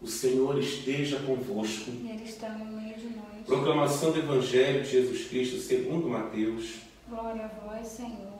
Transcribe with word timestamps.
O 0.00 0.06
Senhor 0.06 0.58
esteja 0.58 1.18
convosco. 1.20 1.90
E 1.90 2.10
Ele 2.10 2.24
está 2.24 2.50
no 2.50 2.80
meio 2.80 2.96
de 2.96 3.06
nós. 3.16 3.44
Proclamação 3.44 4.12
do 4.12 4.18
Evangelho 4.18 4.82
de 4.82 4.90
Jesus 4.90 5.28
Cristo 5.28 5.58
segundo 5.58 6.08
Mateus. 6.08 6.76
Glória 7.08 7.46
a 7.46 7.48
vós, 7.48 7.86
Senhor. 7.86 8.38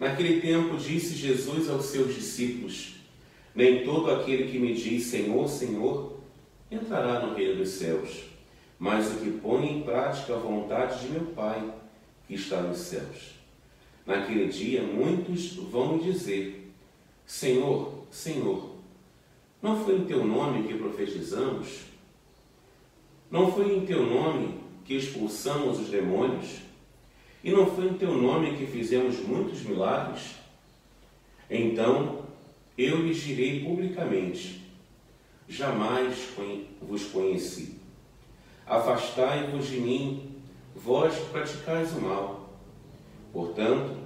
Naquele 0.00 0.40
tempo 0.40 0.76
disse 0.76 1.14
Jesus 1.14 1.70
aos 1.70 1.84
seus 1.84 2.12
discípulos: 2.14 2.94
Nem 3.54 3.84
todo 3.84 4.10
aquele 4.10 4.50
que 4.50 4.58
me 4.58 4.74
diz 4.74 5.04
Senhor, 5.06 5.48
Senhor, 5.48 6.18
entrará 6.68 7.24
no 7.24 7.34
reino 7.34 7.58
dos 7.58 7.68
céus, 7.68 8.24
mas 8.80 9.12
o 9.12 9.18
que 9.18 9.30
põe 9.30 9.78
em 9.78 9.82
prática 9.82 10.34
a 10.34 10.38
vontade 10.38 11.06
de 11.06 11.12
meu 11.12 11.26
Pai 11.26 11.72
que 12.26 12.34
está 12.34 12.62
nos 12.62 12.78
céus. 12.78 13.34
Naquele 14.04 14.48
dia 14.48 14.82
muitos 14.82 15.54
vão 15.54 15.98
dizer: 15.98 16.72
Senhor, 17.24 18.04
Senhor, 18.10 18.71
não 19.62 19.84
foi 19.84 19.98
em 19.98 20.04
teu 20.04 20.24
nome 20.24 20.66
que 20.66 20.74
profetizamos? 20.74 21.82
Não 23.30 23.52
foi 23.52 23.76
em 23.76 23.86
teu 23.86 24.04
nome 24.04 24.60
que 24.84 24.96
expulsamos 24.96 25.78
os 25.78 25.88
demônios? 25.88 26.58
E 27.44 27.52
não 27.52 27.66
foi 27.66 27.86
em 27.86 27.94
teu 27.94 28.12
nome 28.12 28.56
que 28.56 28.66
fizemos 28.66 29.20
muitos 29.20 29.62
milagres? 29.62 30.34
Então 31.48 32.24
eu 32.76 33.06
lhes 33.06 33.20
direi 33.22 33.64
publicamente: 33.64 34.62
Jamais 35.48 36.28
vos 36.80 37.04
conheci. 37.04 37.76
Afastai-vos 38.66 39.68
de 39.68 39.80
mim, 39.80 40.40
vós 40.74 41.14
que 41.14 41.26
praticais 41.26 41.92
o 41.92 42.00
mal. 42.00 42.52
Portanto, 43.32 43.96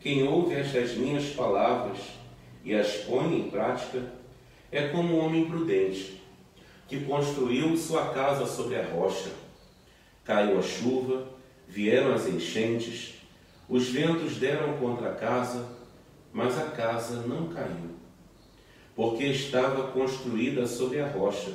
quem 0.00 0.26
ouve 0.26 0.54
estas 0.54 0.94
minhas 0.94 1.30
palavras 1.30 1.98
e 2.64 2.74
as 2.74 2.96
põe 3.04 3.38
em 3.38 3.50
prática 3.50 4.12
é 4.74 4.88
como 4.88 5.14
um 5.14 5.24
homem 5.24 5.44
prudente 5.44 6.20
que 6.88 7.04
construiu 7.04 7.76
sua 7.76 8.06
casa 8.06 8.44
sobre 8.44 8.74
a 8.74 8.84
rocha. 8.84 9.30
Caiu 10.24 10.58
a 10.58 10.62
chuva, 10.62 11.28
vieram 11.68 12.12
as 12.12 12.26
enchentes, 12.26 13.14
os 13.68 13.88
ventos 13.88 14.36
deram 14.36 14.76
contra 14.78 15.12
a 15.12 15.14
casa, 15.14 15.64
mas 16.32 16.58
a 16.58 16.64
casa 16.64 17.22
não 17.22 17.50
caiu, 17.50 17.90
porque 18.96 19.22
estava 19.26 19.92
construída 19.92 20.66
sobre 20.66 21.00
a 21.00 21.06
rocha. 21.06 21.52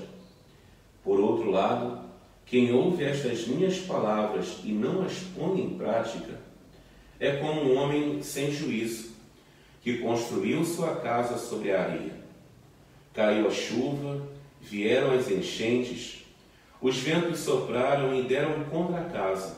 Por 1.03 1.19
outro 1.19 1.51
lado, 1.51 1.99
quem 2.45 2.71
ouve 2.71 3.03
estas 3.03 3.45
minhas 3.47 3.79
palavras 3.79 4.59
e 4.63 4.71
não 4.71 5.03
as 5.03 5.15
põe 5.37 5.59
em 5.59 5.77
prática, 5.77 6.39
é 7.19 7.33
como 7.35 7.63
um 7.63 7.75
homem 7.75 8.23
sem 8.23 8.49
juízo, 8.49 9.09
que 9.81 9.97
construiu 9.97 10.63
sua 10.63 10.95
casa 10.95 11.37
sobre 11.37 11.73
a 11.73 11.81
areia. 11.81 12.28
Caiu 13.19 13.47
a 13.49 13.51
chuva, 13.51 14.25
vieram 14.61 15.11
as 15.11 15.29
enchentes, 15.29 16.23
os 16.81 16.95
ventos 16.99 17.41
sopraram 17.41 18.17
e 18.17 18.23
deram 18.23 18.63
contra 18.63 19.01
a 19.01 19.09
casa, 19.09 19.57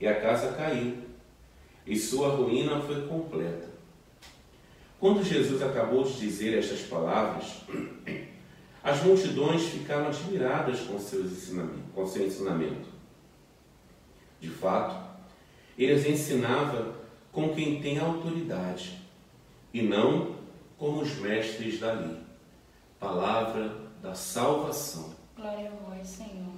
e 0.00 0.06
a 0.08 0.20
casa 0.20 0.50
caiu, 0.50 0.96
e 1.86 1.96
sua 1.96 2.30
ruína 2.30 2.80
foi 2.80 3.06
completa. 3.06 3.68
Quando 4.98 5.22
Jesus 5.22 5.62
acabou 5.62 6.02
de 6.02 6.18
dizer 6.18 6.58
estas 6.58 6.80
palavras, 6.80 7.62
as 8.82 9.00
multidões 9.00 9.62
ficaram 9.66 10.08
admiradas 10.08 10.80
com, 10.80 10.94
com 11.94 12.04
seu 12.04 12.26
ensinamento. 12.26 12.88
De 14.40 14.50
fato, 14.50 15.08
eles 15.78 16.04
ensinava 16.04 16.96
com 17.30 17.54
quem 17.54 17.80
tem 17.80 18.00
autoridade 18.00 18.98
e 19.72 19.82
não 19.82 20.34
como 20.76 21.02
os 21.02 21.14
mestres 21.18 21.78
da 21.78 21.92
lei. 21.92 22.25
Palavra 22.98 23.76
da 24.02 24.14
salvação. 24.14 25.14
Glória 25.36 25.70
a 25.70 25.90
vós, 25.90 26.08
Senhor. 26.08 26.54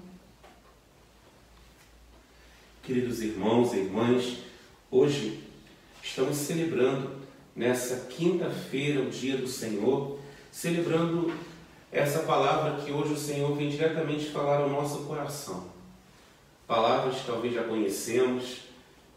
Queridos 2.85 3.21
irmãos 3.21 3.73
e 3.75 3.79
irmãs, 3.79 4.39
hoje 4.89 5.43
estamos 6.01 6.37
celebrando 6.37 7.11
nessa 7.57 8.07
quinta-feira, 8.07 9.03
o 9.03 9.11
dia 9.11 9.37
do 9.37 9.49
Senhor, 9.49 10.17
celebrando 10.53 11.33
essa 11.91 12.21
palavra 12.21 12.85
que 12.85 12.93
hoje 12.93 13.15
o 13.15 13.19
Senhor 13.19 13.57
vem 13.57 13.69
diretamente 13.69 14.31
falar 14.31 14.59
ao 14.59 14.69
nosso 14.69 15.07
coração. 15.07 15.67
Palavras 16.69 17.17
que 17.17 17.27
talvez 17.27 17.53
já 17.53 17.65
conhecemos, 17.65 18.61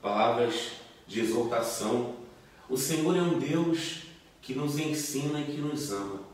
palavras 0.02 0.72
de 1.06 1.20
exortação. 1.20 2.16
O 2.68 2.76
Senhor 2.76 3.16
é 3.16 3.22
um 3.22 3.38
Deus 3.38 4.06
que 4.42 4.56
nos 4.56 4.80
ensina 4.80 5.40
e 5.40 5.46
que 5.46 5.62
nos 5.62 5.92
ama. 5.92 6.31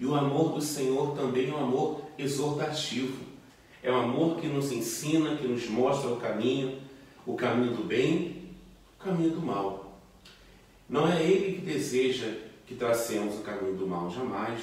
E 0.00 0.06
o 0.06 0.14
amor 0.14 0.54
do 0.54 0.60
Senhor 0.60 1.16
também 1.16 1.50
é 1.50 1.52
um 1.52 1.58
amor 1.58 2.02
exortativo. 2.16 3.26
É 3.82 3.90
um 3.90 4.00
amor 4.00 4.40
que 4.40 4.46
nos 4.46 4.70
ensina, 4.72 5.36
que 5.36 5.46
nos 5.46 5.68
mostra 5.68 6.10
o 6.10 6.16
caminho, 6.16 6.78
o 7.26 7.34
caminho 7.34 7.74
do 7.74 7.84
bem, 7.84 8.50
o 8.98 9.04
caminho 9.04 9.30
do 9.30 9.40
mal. 9.40 10.00
Não 10.88 11.10
é 11.10 11.22
Ele 11.22 11.56
que 11.56 11.60
deseja 11.60 12.26
que 12.66 12.74
tracemos 12.74 13.36
o 13.36 13.42
caminho 13.42 13.76
do 13.76 13.86
mal, 13.86 14.10
jamais. 14.10 14.60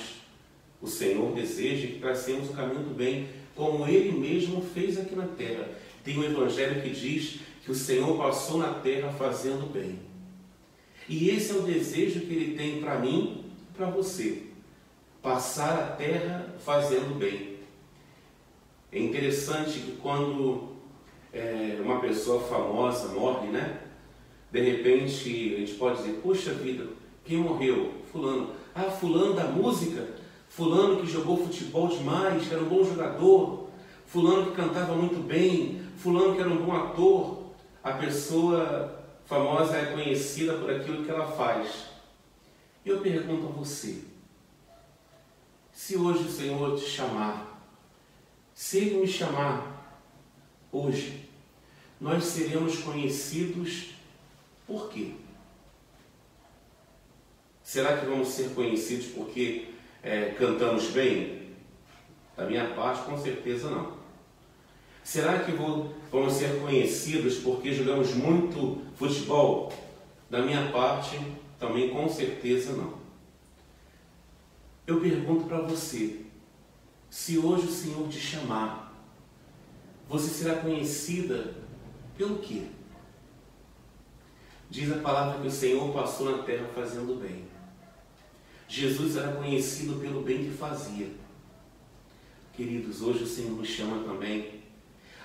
O 0.81 0.88
Senhor 0.88 1.34
deseja 1.34 1.88
que 1.88 2.00
tracemos 2.00 2.50
o 2.50 2.53
caminho 2.53 2.84
do 2.84 2.94
bem, 2.94 3.28
como 3.56 3.88
Ele 3.88 4.12
mesmo 4.12 4.62
fez 4.62 4.97
aqui 4.97 5.16
na 5.16 5.28
terra. 5.28 5.69
Tem 6.03 6.17
um 6.17 6.23
Evangelho 6.23 6.81
que 6.81 6.90
diz 6.90 7.40
que 7.63 7.72
o 7.72 7.75
Senhor 7.75 8.17
passou 8.17 8.59
na 8.59 8.73
terra 8.75 9.12
fazendo 9.12 9.72
bem. 9.72 10.00
E 11.07 11.29
esse 11.29 11.52
é 11.52 11.56
o 11.56 11.63
desejo 11.63 12.22
que 12.22 12.34
Ele 12.34 12.56
tem 12.56 12.79
para 12.79 13.00
mim 13.00 13.46
para 13.75 13.90
você. 13.90 14.44
Passar 15.25 15.80
a 15.80 15.88
terra 15.96 16.46
fazendo 16.59 17.18
bem. 17.18 17.56
É 18.91 19.00
interessante 19.00 19.80
que 19.80 19.94
quando 19.94 20.75
é, 21.34 21.80
uma 21.84 22.00
pessoa 22.00 22.40
famosa 22.44 23.08
morre, 23.08 23.47
né? 23.47 23.80
De 24.52 24.62
repente 24.62 25.56
a 25.56 25.59
gente 25.62 25.74
pode 25.74 25.97
dizer, 25.97 26.19
puxa 26.22 26.53
vida, 26.53 26.85
quem 27.24 27.38
morreu? 27.38 27.91
Fulano. 28.12 28.52
Ah, 28.75 28.84
fulano 28.84 29.34
da 29.34 29.46
música? 29.46 30.08
Fulano 30.47 31.02
que 31.02 31.08
jogou 31.08 31.38
futebol 31.38 31.88
demais, 31.88 32.47
que 32.47 32.53
era 32.53 32.62
um 32.62 32.69
bom 32.69 32.84
jogador. 32.84 33.69
Fulano 34.06 34.52
que 34.52 34.56
cantava 34.56 34.94
muito 34.94 35.19
bem. 35.28 35.81
Fulano 35.97 36.35
que 36.35 36.41
era 36.41 36.50
um 36.50 36.64
bom 36.64 36.72
ator 36.72 37.46
a 37.84 37.94
pessoa 37.94 39.03
famosa 39.25 39.78
é 39.78 39.85
conhecida 39.85 40.53
por 40.53 40.72
aquilo 40.72 41.03
que 41.03 41.09
ela 41.09 41.28
faz. 41.28 41.85
Eu 42.84 43.00
pergunto 43.00 43.46
a 43.47 43.52
você: 43.52 44.15
se 45.75 45.97
hoje 45.97 46.24
o 46.24 46.31
Senhor 46.31 46.80
te 46.80 46.86
chamar, 46.86 47.62
se 48.53 48.78
Ele 48.78 49.02
me 49.02 49.08
chamar 49.08 50.02
hoje, 50.72 51.30
nós 52.00 52.24
seremos 52.24 52.78
conhecidos 52.78 53.90
por 54.66 54.90
quê? 54.90 55.12
Será 57.62 57.97
que 57.97 58.06
vamos 58.06 58.30
ser 58.30 58.52
conhecidos 58.56 59.08
porque 59.08 59.68
é, 60.02 60.34
cantamos 60.40 60.91
bem? 60.91 61.53
Da 62.38 62.46
minha 62.46 62.74
parte, 62.74 63.03
com 63.03 63.18
certeza 63.18 63.69
não. 63.69 63.97
Será 65.03 65.40
que 65.40 65.52
vou, 65.52 65.94
vamos 66.09 66.34
ser 66.34 66.62
conhecidos 66.62 67.40
porque 67.40 67.74
jogamos 67.74 68.14
muito 68.14 68.81
futebol? 68.96 69.74
Da 70.30 70.41
minha 70.41 70.72
parte, 70.72 71.19
também 71.59 71.90
com 71.90 72.08
certeza 72.08 72.74
não. 72.74 73.05
Eu 74.88 75.01
pergunto 75.01 75.46
para 75.46 75.62
você: 75.62 76.25
se 77.09 77.38
hoje 77.38 77.66
o 77.66 77.72
Senhor 77.72 78.07
te 78.07 78.19
chamar, 78.19 78.94
você 80.07 80.28
será 80.28 80.57
conhecida 80.57 81.56
pelo 82.18 82.38
quê? 82.40 82.68
Diz 84.69 84.91
a 84.91 85.00
palavra 85.00 85.41
que 85.41 85.47
o 85.47 85.51
Senhor 85.51 85.91
passou 85.94 86.35
na 86.35 86.44
terra 86.44 86.68
fazendo 86.73 87.19
bem. 87.19 87.46
Jesus 88.68 89.16
era 89.16 89.34
conhecido 89.34 90.00
pelo 90.00 90.22
bem 90.22 90.44
que 90.44 90.51
fazia. 90.51 91.09
Queridos, 92.53 93.02
hoje 93.02 93.23
o 93.23 93.28
Senhor 93.28 93.52
nos 93.52 93.67
chama 93.67 94.03
também 94.03 94.64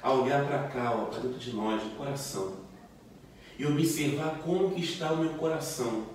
a 0.02 0.12
olhar 0.12 0.46
para 0.46 0.68
cá, 0.68 0.90
para 0.92 1.20
dentro 1.20 1.38
de 1.38 1.52
nós, 1.52 1.82
do 1.82 1.96
coração, 1.96 2.56
e 3.58 3.66
observar 3.66 4.40
como 4.42 4.70
que 4.70 4.82
está 4.82 5.12
o 5.12 5.18
meu 5.18 5.34
coração. 5.34 6.06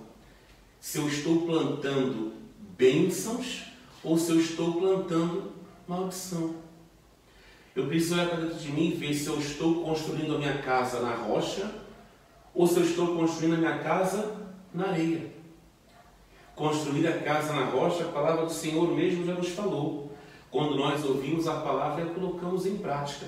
Se 0.80 0.98
eu 0.98 1.08
estou 1.08 1.46
plantando 1.46 2.32
bênçãos 2.76 3.64
ou 4.02 4.18
se 4.18 4.30
eu 4.30 4.40
estou 4.40 4.74
plantando 4.74 5.52
maldição. 5.86 6.54
Eu 7.74 7.86
preciso 7.86 8.14
olhar 8.14 8.28
para 8.28 8.40
dentro 8.40 8.58
de 8.58 8.70
mim 8.70 8.88
e 8.88 8.94
ver 8.94 9.14
se 9.14 9.26
eu 9.26 9.38
estou 9.38 9.84
construindo 9.84 10.34
a 10.34 10.38
minha 10.38 10.62
casa 10.62 11.00
na 11.00 11.14
rocha 11.14 11.70
ou 12.54 12.66
se 12.66 12.78
eu 12.78 12.84
estou 12.84 13.16
construindo 13.16 13.54
a 13.54 13.58
minha 13.58 13.78
casa 13.78 14.34
na 14.72 14.88
areia. 14.88 15.30
Construir 16.54 17.06
a 17.06 17.18
casa 17.20 17.52
na 17.52 17.66
rocha, 17.66 18.04
a 18.04 18.08
palavra 18.08 18.46
do 18.46 18.52
Senhor 18.52 18.90
mesmo 18.94 19.26
já 19.26 19.34
nos 19.34 19.50
falou. 19.50 20.16
Quando 20.50 20.74
nós 20.74 21.04
ouvimos 21.04 21.46
a 21.46 21.60
palavra 21.60 22.02
e 22.02 22.08
a 22.08 22.14
colocamos 22.14 22.64
em 22.64 22.78
prática. 22.78 23.26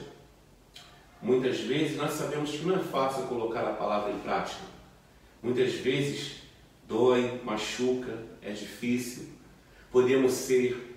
Muitas 1.20 1.60
vezes 1.60 1.96
nós 1.98 2.12
sabemos 2.12 2.50
que 2.50 2.64
não 2.64 2.76
é 2.76 2.78
fácil 2.78 3.24
colocar 3.24 3.68
a 3.68 3.74
palavra 3.74 4.12
em 4.12 4.18
prática. 4.20 4.62
Muitas 5.42 5.74
vezes 5.74 6.36
dói, 6.86 7.40
machuca, 7.44 8.24
é 8.40 8.52
difícil. 8.52 9.37
Podemos 9.90 10.32
ser 10.32 10.88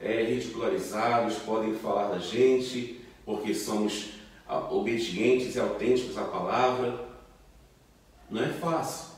é, 0.00 0.22
ridicularizados, 0.22 1.38
podem 1.38 1.74
falar 1.74 2.08
da 2.08 2.18
gente, 2.18 3.00
porque 3.24 3.54
somos 3.54 4.10
ah, 4.48 4.58
obedientes 4.72 5.54
e 5.54 5.60
autênticos 5.60 6.16
à 6.18 6.24
palavra. 6.24 7.08
Não 8.28 8.42
é 8.42 8.48
fácil. 8.48 9.10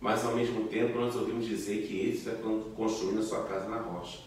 Mas 0.00 0.24
ao 0.24 0.34
mesmo 0.34 0.68
tempo 0.68 0.98
nós 0.98 1.16
ouvimos 1.16 1.46
dizer 1.46 1.86
que 1.86 1.98
ele 1.98 2.16
está 2.16 2.32
construindo 2.76 3.20
a 3.20 3.22
sua 3.22 3.44
casa 3.44 3.68
na 3.68 3.78
rocha. 3.78 4.18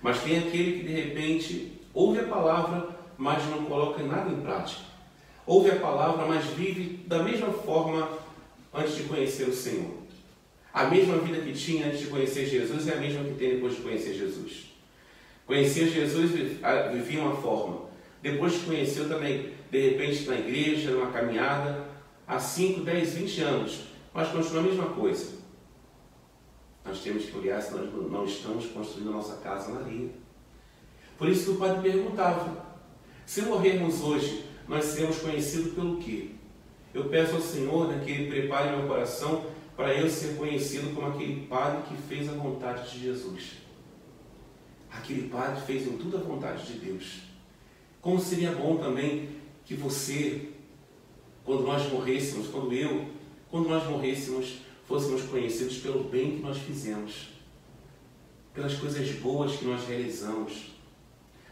Mas 0.00 0.22
tem 0.22 0.38
aquele 0.38 0.78
que 0.78 0.86
de 0.86 0.92
repente 0.92 1.80
ouve 1.94 2.20
a 2.20 2.24
palavra, 2.24 2.88
mas 3.16 3.44
não 3.46 3.64
coloca 3.64 4.02
nada 4.02 4.30
em 4.30 4.40
prática. 4.40 4.82
Ouve 5.46 5.70
a 5.70 5.76
palavra, 5.76 6.26
mas 6.26 6.44
vive 6.46 7.04
da 7.06 7.22
mesma 7.22 7.52
forma 7.52 8.08
antes 8.72 8.96
de 8.96 9.04
conhecer 9.04 9.48
o 9.48 9.54
Senhor. 9.54 10.01
A 10.72 10.84
mesma 10.84 11.18
vida 11.18 11.40
que 11.40 11.52
tinha 11.52 11.86
antes 11.86 12.00
de 12.00 12.06
conhecer 12.06 12.46
Jesus 12.46 12.88
é 12.88 12.94
a 12.94 13.00
mesma 13.00 13.24
que 13.24 13.34
tem 13.34 13.56
depois 13.56 13.76
de 13.76 13.82
conhecer 13.82 14.14
Jesus. 14.14 14.72
Conhecia 15.46 15.86
Jesus, 15.86 16.30
vivia 16.30 17.20
uma 17.20 17.36
forma. 17.36 17.90
Depois 18.22 18.54
de 18.54 18.60
conheceu 18.60 19.08
também, 19.08 19.50
de 19.70 19.90
repente, 19.90 20.26
na 20.28 20.36
igreja, 20.36 20.92
numa 20.92 21.10
caminhada, 21.10 21.88
há 22.26 22.38
5, 22.38 22.80
10, 22.80 23.14
20 23.14 23.40
anos, 23.42 23.80
mas 24.14 24.28
continua 24.28 24.60
a 24.60 24.64
mesma 24.64 24.86
coisa. 24.86 25.42
Nós 26.84 27.00
temos 27.00 27.26
que 27.26 27.36
olhar 27.36 27.60
se 27.60 27.74
nós 27.74 27.92
não 28.10 28.24
estamos 28.24 28.66
construindo 28.66 29.10
a 29.10 29.12
nossa 29.12 29.36
casa 29.36 29.72
na 29.72 29.80
areia. 29.80 30.10
Por 31.18 31.28
isso 31.28 31.44
que 31.44 31.50
o 31.50 31.56
padre 31.56 31.90
perguntava: 31.90 32.64
se 33.26 33.42
morrermos 33.42 34.00
hoje, 34.00 34.44
nós 34.66 34.84
seremos 34.86 35.18
conhecidos 35.18 35.74
pelo 35.74 35.98
quê? 35.98 36.30
Eu 36.94 37.04
peço 37.04 37.36
ao 37.36 37.40
Senhor 37.40 37.88
né, 37.88 38.02
que 38.04 38.10
Ele 38.10 38.30
prepare 38.30 38.76
meu 38.76 38.86
coração 38.86 39.44
para 39.76 39.94
eu 39.94 40.08
ser 40.08 40.36
conhecido 40.36 40.94
como 40.94 41.08
aquele 41.08 41.46
padre 41.46 41.82
que 41.88 42.02
fez 42.02 42.28
a 42.28 42.32
vontade 42.32 42.90
de 42.90 43.04
Jesus. 43.04 43.52
Aquele 44.90 45.28
padre 45.28 45.62
fez 45.62 45.86
em 45.86 45.96
tudo 45.96 46.18
a 46.18 46.20
vontade 46.20 46.66
de 46.66 46.78
Deus. 46.78 47.22
Como 48.00 48.20
seria 48.20 48.52
bom 48.52 48.76
também 48.76 49.30
que 49.64 49.74
você, 49.74 50.50
quando 51.44 51.62
nós 51.62 51.90
morrêssemos, 51.90 52.48
quando 52.48 52.72
eu, 52.72 53.06
quando 53.50 53.68
nós 53.68 53.88
morrêssemos, 53.88 54.58
fôssemos 54.86 55.22
conhecidos 55.22 55.78
pelo 55.78 56.04
bem 56.04 56.36
que 56.36 56.42
nós 56.42 56.58
fizemos, 56.58 57.28
pelas 58.52 58.74
coisas 58.74 59.08
boas 59.20 59.56
que 59.56 59.64
nós 59.64 59.86
realizamos, 59.86 60.72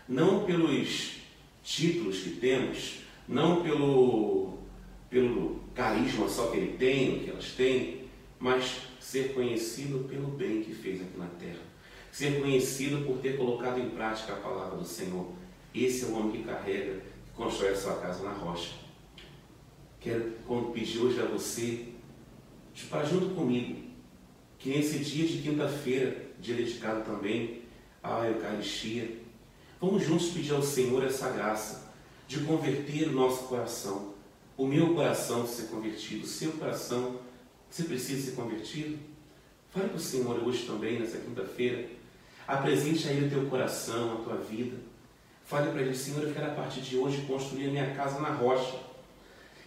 não 0.08 0.44
pelos 0.44 1.20
títulos 1.62 2.19
que 2.19 2.31
temos, 2.31 3.00
não 3.26 3.62
pelo, 3.62 4.58
pelo 5.08 5.61
carisma 5.75 6.28
só 6.28 6.49
que 6.49 6.56
ele 6.58 6.76
tem, 6.76 7.20
que 7.20 7.31
elas 7.31 7.52
têm, 7.52 8.00
mas 8.40 8.81
ser 8.98 9.34
conhecido 9.34 10.08
pelo 10.08 10.28
bem 10.28 10.62
que 10.62 10.75
fez 10.75 11.02
aqui 11.02 11.19
na 11.19 11.26
terra. 11.26 11.60
Ser 12.10 12.40
conhecido 12.40 13.04
por 13.04 13.19
ter 13.19 13.37
colocado 13.37 13.78
em 13.78 13.90
prática 13.90 14.32
a 14.32 14.37
palavra 14.37 14.78
do 14.78 14.84
Senhor. 14.84 15.31
Esse 15.75 16.06
é 16.06 16.08
o 16.08 16.16
homem 16.16 16.32
que 16.32 16.48
carrega, 16.48 16.94
que 16.94 17.32
constrói 17.37 17.70
a 17.70 17.76
sua 17.76 17.96
casa 17.96 18.25
na 18.25 18.32
rocha. 18.32 18.72
Quero 20.00 20.32
pedir 20.72 20.98
hoje 20.98 21.20
a 21.20 21.26
você, 21.26 21.88
para 22.88 23.04
junto 23.04 23.34
comigo, 23.34 23.90
que 24.58 24.70
nesse 24.70 24.98
dia 25.00 25.28
de 25.28 25.42
quinta-feira, 25.42 26.31
dia 26.40 26.54
dedicado 26.54 27.04
também 27.04 27.62
à 28.02 28.26
Eucaristia, 28.26 29.19
vamos 29.78 30.02
juntos 30.02 30.31
pedir 30.31 30.52
ao 30.52 30.62
Senhor 30.62 31.04
essa 31.04 31.28
graça 31.28 31.92
de 32.26 32.40
converter 32.40 33.08
o 33.08 33.12
nosso 33.12 33.44
coração. 33.44 34.14
O 34.56 34.66
meu 34.66 34.94
coração 34.94 35.46
ser 35.46 35.69
convertido, 35.69 36.25
o 36.25 36.28
seu 36.28 36.52
coração, 36.52 37.20
você 37.70 37.84
precisa 37.84 38.31
ser 38.31 38.37
convertido? 38.37 38.99
Fale 39.70 39.88
para 39.88 39.96
o 39.96 40.00
Senhor 40.00 40.43
hoje 40.44 40.67
também, 40.67 40.99
nessa 40.99 41.19
quinta-feira. 41.19 41.87
Apresente 42.46 43.08
a 43.08 43.12
Ele 43.12 43.26
o 43.26 43.31
teu 43.31 43.46
coração, 43.46 44.14
a 44.14 44.25
tua 44.25 44.37
vida. 44.37 44.76
Fale 45.44 45.70
para 45.70 45.82
Ele, 45.82 45.94
Senhor, 45.94 46.25
eu 46.25 46.34
quero 46.34 46.46
a 46.46 46.55
partir 46.55 46.81
de 46.81 46.96
hoje 46.96 47.22
construir 47.22 47.69
a 47.69 47.70
minha 47.70 47.94
casa 47.94 48.20
na 48.20 48.31
rocha. 48.31 48.76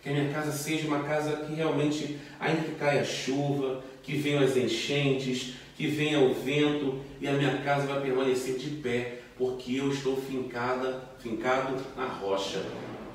Que 0.01 0.09
a 0.09 0.11
minha 0.11 0.33
casa 0.33 0.51
seja 0.51 0.85
uma 0.85 1.03
casa 1.03 1.45
que 1.45 1.53
realmente, 1.53 2.19
ainda 2.41 2.63
que 2.63 2.75
caia 2.75 3.01
a 3.01 3.05
chuva, 3.05 3.81
que 4.03 4.17
venham 4.17 4.43
as 4.43 4.57
enchentes, 4.57 5.53
que 5.77 5.87
venha 5.87 6.19
o 6.19 6.33
vento, 6.33 6.99
e 7.21 7.27
a 7.27 7.31
minha 7.31 7.61
casa 7.61 7.87
vai 7.87 8.01
permanecer 8.01 8.57
de 8.57 8.69
pé, 8.81 9.21
porque 9.37 9.75
eu 9.75 9.89
estou 9.89 10.17
fincada, 10.17 11.09
fincado 11.19 11.81
na 11.95 12.05
rocha. 12.05 12.61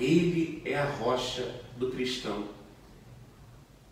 Ele 0.00 0.62
é 0.64 0.78
a 0.78 0.86
rocha 0.86 1.60
do 1.76 1.90
cristão. 1.90 2.57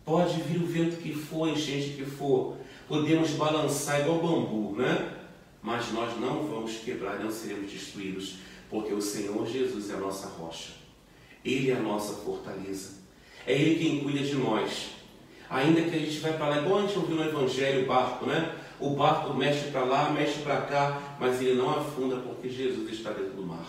Pode 0.06 0.40
vir 0.42 0.62
o 0.62 0.66
vento 0.66 0.98
que 0.98 1.12
for, 1.12 1.48
enchente 1.48 1.96
que 1.96 2.04
for, 2.04 2.56
podemos 2.86 3.30
balançar 3.30 4.02
igual 4.02 4.20
bambu, 4.20 4.76
né? 4.76 5.14
Mas 5.60 5.92
nós 5.92 6.16
não 6.20 6.46
vamos 6.46 6.76
quebrar, 6.76 7.18
não 7.18 7.28
seremos 7.28 7.72
destruídos, 7.72 8.36
porque 8.70 8.94
o 8.94 9.02
Senhor 9.02 9.44
Jesus 9.48 9.90
é 9.90 9.94
a 9.94 9.98
nossa 9.98 10.28
rocha. 10.28 10.74
Ele 11.44 11.72
é 11.72 11.74
a 11.74 11.80
nossa 11.80 12.14
fortaleza. 12.22 12.98
É 13.44 13.52
Ele 13.52 13.80
quem 13.80 14.00
cuida 14.04 14.20
de 14.20 14.36
nós. 14.36 14.90
Ainda 15.50 15.82
que 15.82 15.96
a 15.96 15.98
gente 15.98 16.20
vai 16.20 16.34
para 16.34 16.50
lá, 16.50 16.58
igual 16.58 16.78
a 16.78 16.82
gente 16.82 16.98
ouviu 16.98 17.16
no 17.16 17.24
Evangelho, 17.24 17.82
o 17.82 17.86
barco, 17.86 18.26
né? 18.26 18.54
O 18.78 18.90
barco 18.90 19.34
mexe 19.34 19.72
para 19.72 19.82
lá, 19.82 20.10
mexe 20.10 20.38
para 20.42 20.60
cá, 20.62 21.16
mas 21.18 21.40
ele 21.40 21.54
não 21.54 21.70
afunda 21.70 22.14
porque 22.18 22.48
Jesus 22.48 22.92
está 22.92 23.10
dentro 23.10 23.32
do 23.32 23.42
mar. 23.42 23.66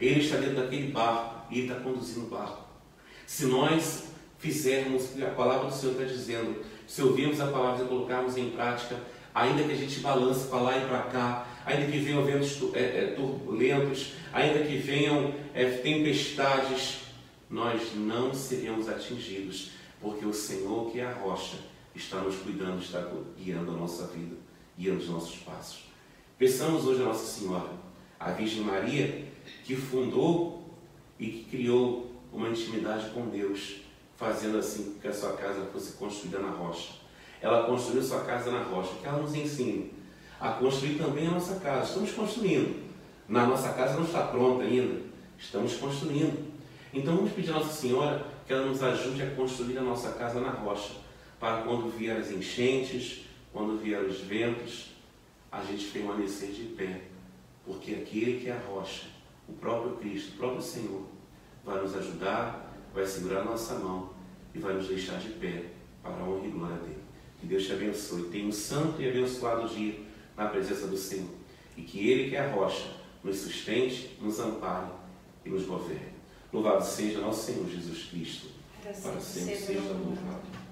Ele 0.00 0.18
está 0.18 0.36
dentro 0.36 0.56
daquele 0.56 0.90
barco 0.90 1.46
e 1.52 1.60
está 1.60 1.76
conduzindo 1.76 2.26
o 2.26 2.30
barco. 2.30 2.64
Se 3.24 3.46
nós 3.46 4.13
fizermos 4.44 5.06
o 5.06 5.08
que 5.14 5.24
a 5.24 5.30
palavra 5.30 5.68
do 5.68 5.74
Senhor 5.74 5.92
está 5.92 6.04
dizendo, 6.04 6.62
se 6.86 7.00
ouvirmos 7.00 7.40
a 7.40 7.46
palavra 7.46 7.82
e 7.82 7.88
colocarmos 7.88 8.36
em 8.36 8.50
prática, 8.50 8.94
ainda 9.34 9.64
que 9.64 9.72
a 9.72 9.76
gente 9.76 10.00
balance 10.00 10.48
para 10.48 10.60
lá 10.60 10.76
e 10.76 10.86
para 10.86 11.02
cá, 11.04 11.48
ainda 11.64 11.90
que 11.90 11.98
venham 11.98 12.22
ventos 12.22 12.58
é, 12.74 12.78
é, 12.78 13.14
turbulentos, 13.16 14.12
ainda 14.34 14.58
que 14.58 14.76
venham 14.76 15.32
é, 15.54 15.64
tempestades, 15.78 17.04
nós 17.48 17.94
não 17.96 18.34
seremos 18.34 18.86
atingidos, 18.86 19.70
porque 19.98 20.26
o 20.26 20.34
Senhor, 20.34 20.90
que 20.90 21.00
é 21.00 21.06
a 21.06 21.14
rocha, 21.14 21.56
está 21.94 22.18
nos 22.18 22.36
cuidando, 22.36 22.82
está 22.82 23.02
guiando 23.38 23.70
a 23.70 23.74
nossa 23.74 24.08
vida, 24.08 24.36
guiando 24.78 25.00
os 25.00 25.08
nossos 25.08 25.36
passos. 25.36 25.84
Peçamos 26.36 26.84
hoje 26.84 27.00
a 27.00 27.06
Nossa 27.06 27.40
Senhora, 27.40 27.70
a 28.20 28.32
Virgem 28.32 28.60
Maria, 28.60 29.24
que 29.64 29.74
fundou 29.74 30.76
e 31.18 31.28
que 31.28 31.44
criou 31.44 32.12
uma 32.30 32.50
intimidade 32.50 33.08
com 33.10 33.28
Deus, 33.28 33.83
fazendo 34.16 34.58
assim 34.58 34.96
que 35.00 35.08
a 35.08 35.12
sua 35.12 35.32
casa 35.32 35.66
fosse 35.72 35.92
construída 35.92 36.38
na 36.38 36.50
rocha. 36.50 36.94
Ela 37.40 37.64
construiu 37.64 38.02
sua 38.02 38.20
casa 38.24 38.50
na 38.50 38.62
rocha, 38.62 38.94
que 39.00 39.06
ela 39.06 39.18
nos 39.18 39.34
ensine 39.34 39.92
a 40.40 40.52
construir 40.52 40.96
também 40.96 41.26
a 41.26 41.32
nossa 41.32 41.56
casa. 41.60 41.88
Estamos 41.88 42.12
construindo. 42.12 42.84
Na 43.28 43.46
nossa 43.46 43.72
casa 43.72 43.94
não 43.94 44.04
está 44.04 44.26
pronta 44.26 44.64
ainda. 44.64 45.02
Estamos 45.38 45.74
construindo. 45.76 46.52
Então 46.92 47.16
vamos 47.16 47.32
pedir 47.32 47.50
a 47.50 47.54
Nossa 47.54 47.72
Senhora 47.72 48.26
que 48.46 48.52
ela 48.52 48.66
nos 48.66 48.82
ajude 48.82 49.22
a 49.22 49.30
construir 49.34 49.78
a 49.78 49.82
nossa 49.82 50.12
casa 50.12 50.40
na 50.40 50.50
rocha, 50.50 50.92
para 51.40 51.62
quando 51.62 51.90
vier 51.90 52.16
as 52.16 52.30
enchentes, 52.30 53.24
quando 53.52 53.78
vier 53.78 54.02
os 54.02 54.20
ventos, 54.20 54.90
a 55.50 55.62
gente 55.62 55.86
permanecer 55.86 56.50
de 56.52 56.64
pé. 56.76 57.02
Porque 57.66 57.94
aquele 57.94 58.40
que 58.40 58.48
é 58.48 58.52
a 58.52 58.60
rocha, 58.68 59.06
o 59.48 59.52
próprio 59.54 59.96
Cristo, 59.96 60.34
o 60.34 60.36
próprio 60.36 60.62
Senhor, 60.62 61.02
vai 61.64 61.80
nos 61.80 61.96
ajudar, 61.96 62.63
vai 62.94 63.06
segurar 63.06 63.40
a 63.40 63.44
nossa 63.44 63.74
mão 63.74 64.10
e 64.54 64.58
vai 64.58 64.74
nos 64.74 64.86
deixar 64.86 65.18
de 65.18 65.30
pé 65.30 65.64
para 66.02 66.12
a 66.12 66.28
honra 66.28 66.46
e 66.46 66.50
glória 66.50 66.76
dele. 66.76 67.02
Que 67.40 67.46
Deus 67.46 67.66
te 67.66 67.72
abençoe. 67.72 68.30
Tenha 68.30 68.46
um 68.46 68.52
santo 68.52 69.02
e 69.02 69.08
abençoado 69.08 69.68
dia 69.68 70.00
na 70.36 70.46
presença 70.46 70.86
do 70.86 70.96
Senhor. 70.96 71.28
E 71.76 71.82
que 71.82 72.08
Ele, 72.08 72.30
que 72.30 72.36
é 72.36 72.40
a 72.40 72.52
rocha, 72.52 72.88
nos 73.22 73.38
sustente, 73.38 74.16
nos 74.20 74.38
ampare 74.38 74.92
e 75.44 75.48
nos 75.48 75.64
governe. 75.64 76.14
Louvado 76.52 76.84
seja 76.84 77.20
nosso 77.20 77.46
Senhor 77.46 77.68
Jesus 77.68 78.04
Cristo. 78.04 78.46
Para 79.02 79.20
sempre 79.20 79.56
seja 79.56 79.80
louvado. 79.80 80.63